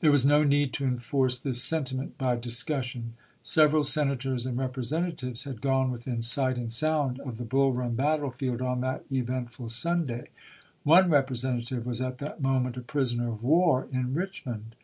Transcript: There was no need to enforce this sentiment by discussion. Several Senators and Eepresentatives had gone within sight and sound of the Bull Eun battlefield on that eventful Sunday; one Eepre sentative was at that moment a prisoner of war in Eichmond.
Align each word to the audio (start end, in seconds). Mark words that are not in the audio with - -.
There 0.00 0.10
was 0.10 0.26
no 0.26 0.42
need 0.42 0.72
to 0.72 0.84
enforce 0.84 1.38
this 1.38 1.62
sentiment 1.62 2.18
by 2.18 2.34
discussion. 2.34 3.14
Several 3.40 3.84
Senators 3.84 4.44
and 4.46 4.58
Eepresentatives 4.58 5.44
had 5.44 5.60
gone 5.60 5.92
within 5.92 6.22
sight 6.22 6.56
and 6.56 6.72
sound 6.72 7.20
of 7.20 7.36
the 7.36 7.44
Bull 7.44 7.72
Eun 7.72 7.94
battlefield 7.94 8.60
on 8.60 8.80
that 8.80 9.04
eventful 9.12 9.68
Sunday; 9.68 10.30
one 10.82 11.08
Eepre 11.08 11.36
sentative 11.36 11.86
was 11.86 12.00
at 12.00 12.18
that 12.18 12.42
moment 12.42 12.76
a 12.76 12.80
prisoner 12.80 13.28
of 13.28 13.44
war 13.44 13.86
in 13.92 14.12
Eichmond. 14.12 14.74